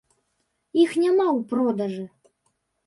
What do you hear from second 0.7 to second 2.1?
Іх няма ў продажы.